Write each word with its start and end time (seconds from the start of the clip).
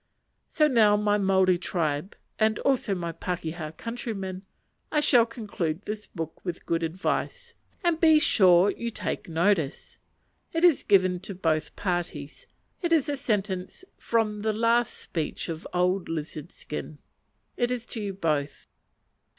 So 0.47 0.67
now, 0.67 0.97
my 0.97 1.19
Maori 1.19 1.59
tribe, 1.59 2.15
and 2.39 2.57
also 2.57 2.95
my 2.95 3.11
pakeha 3.11 3.77
countrymen, 3.77 4.41
I 4.91 4.99
shall 4.99 5.27
conclude 5.27 5.83
this 5.83 6.07
book 6.07 6.43
with 6.43 6.65
good 6.65 6.81
advice; 6.81 7.53
and 7.83 7.99
be 7.99 8.17
sure 8.17 8.71
you 8.71 8.89
take 8.89 9.29
notice: 9.29 9.99
it 10.53 10.63
is 10.63 10.81
given 10.81 11.19
to 11.19 11.35
both 11.35 11.75
parties. 11.75 12.47
It 12.81 12.91
is 12.91 13.09
a 13.09 13.15
sentence 13.15 13.85
from 13.95 14.41
the 14.41 14.57
last 14.57 14.97
speech 14.97 15.49
of 15.49 15.67
old 15.71 16.09
"Lizard 16.09 16.51
Skin." 16.51 16.97
It 17.55 17.69
is 17.69 17.85
to 17.85 18.01
you 18.01 18.13
both. 18.15 18.65